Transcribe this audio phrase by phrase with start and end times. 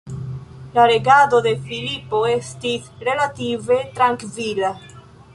[0.77, 4.73] La regado de Filipo estis relative trankvila.